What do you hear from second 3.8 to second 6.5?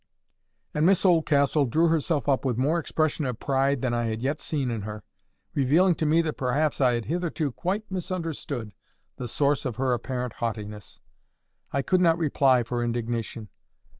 than I had yet seen in her, revealing to me that